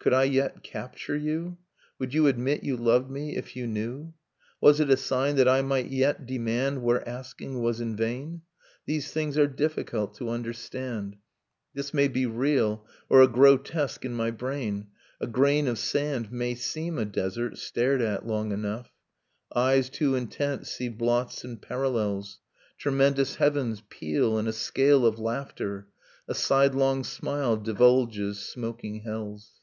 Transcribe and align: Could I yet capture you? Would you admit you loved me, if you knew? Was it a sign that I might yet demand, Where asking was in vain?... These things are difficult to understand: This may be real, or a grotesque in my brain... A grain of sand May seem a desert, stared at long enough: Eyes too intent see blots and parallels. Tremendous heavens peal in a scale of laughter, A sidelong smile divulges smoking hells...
Could 0.00 0.14
I 0.14 0.24
yet 0.24 0.62
capture 0.62 1.14
you? 1.14 1.58
Would 1.98 2.14
you 2.14 2.26
admit 2.26 2.64
you 2.64 2.78
loved 2.78 3.10
me, 3.10 3.36
if 3.36 3.54
you 3.54 3.66
knew? 3.66 4.14
Was 4.58 4.80
it 4.80 4.88
a 4.88 4.96
sign 4.96 5.36
that 5.36 5.46
I 5.46 5.60
might 5.60 5.88
yet 5.90 6.24
demand, 6.24 6.80
Where 6.82 7.06
asking 7.06 7.60
was 7.60 7.82
in 7.82 7.96
vain?... 7.96 8.40
These 8.86 9.12
things 9.12 9.36
are 9.36 9.46
difficult 9.46 10.14
to 10.14 10.30
understand: 10.30 11.18
This 11.74 11.92
may 11.92 12.08
be 12.08 12.24
real, 12.24 12.86
or 13.10 13.20
a 13.20 13.28
grotesque 13.28 14.06
in 14.06 14.14
my 14.14 14.30
brain... 14.30 14.86
A 15.20 15.26
grain 15.26 15.68
of 15.68 15.78
sand 15.78 16.32
May 16.32 16.54
seem 16.54 16.96
a 16.96 17.04
desert, 17.04 17.58
stared 17.58 18.00
at 18.00 18.26
long 18.26 18.52
enough: 18.52 18.90
Eyes 19.54 19.90
too 19.90 20.14
intent 20.14 20.66
see 20.66 20.88
blots 20.88 21.44
and 21.44 21.60
parallels. 21.60 22.40
Tremendous 22.78 23.34
heavens 23.34 23.82
peal 23.90 24.38
in 24.38 24.46
a 24.46 24.52
scale 24.54 25.04
of 25.04 25.18
laughter, 25.18 25.88
A 26.26 26.32
sidelong 26.34 27.04
smile 27.04 27.58
divulges 27.58 28.38
smoking 28.38 29.00
hells... 29.02 29.58